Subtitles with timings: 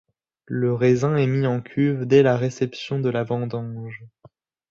[0.47, 4.03] Le raisin est mis en cuve dès la réception de la vendange.